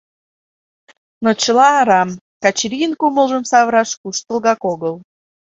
Но 1.23 1.29
чыла 1.41 1.67
арам, 1.81 2.09
Качырийын 2.43 2.93
кумылжым 2.99 3.43
савыраш 3.51 3.89
куштылгак 4.01 4.61
огыл. 4.73 4.95